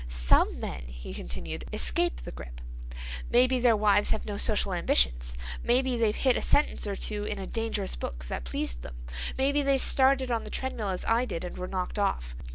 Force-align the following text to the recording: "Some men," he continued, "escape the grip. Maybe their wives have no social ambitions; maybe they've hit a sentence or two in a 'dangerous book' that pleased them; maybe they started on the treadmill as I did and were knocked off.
"Some 0.07 0.59
men," 0.59 0.85
he 0.87 1.13
continued, 1.13 1.65
"escape 1.71 2.21
the 2.21 2.31
grip. 2.31 2.59
Maybe 3.29 3.59
their 3.59 3.77
wives 3.77 4.09
have 4.09 4.25
no 4.25 4.35
social 4.35 4.73
ambitions; 4.73 5.35
maybe 5.61 5.95
they've 5.95 6.15
hit 6.15 6.35
a 6.35 6.41
sentence 6.41 6.87
or 6.87 6.95
two 6.95 7.23
in 7.23 7.37
a 7.37 7.45
'dangerous 7.45 7.95
book' 7.95 8.25
that 8.25 8.43
pleased 8.43 8.81
them; 8.81 8.95
maybe 9.37 9.61
they 9.61 9.77
started 9.77 10.31
on 10.31 10.43
the 10.43 10.49
treadmill 10.49 10.89
as 10.89 11.05
I 11.05 11.25
did 11.25 11.43
and 11.45 11.55
were 11.55 11.67
knocked 11.67 11.99
off. 11.99 12.35